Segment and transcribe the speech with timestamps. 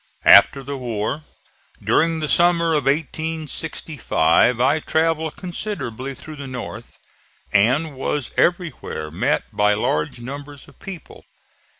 [0.25, 1.25] After the war,
[1.79, 6.97] during the summer of 1865, I travelled considerably through the North,
[7.53, 11.25] and was everywhere met by large numbers of people.